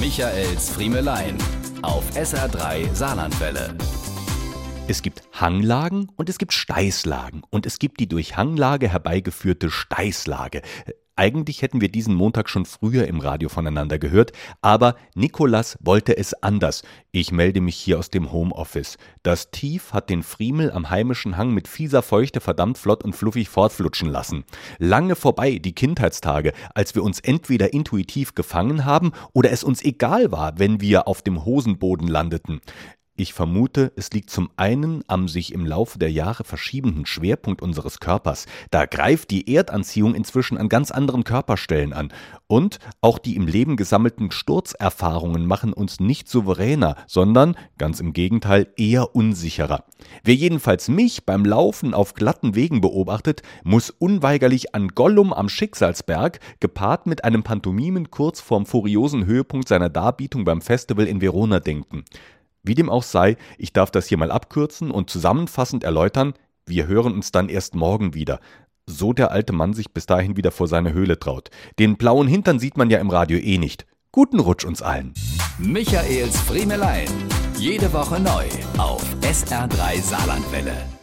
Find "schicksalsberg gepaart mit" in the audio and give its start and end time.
55.48-57.22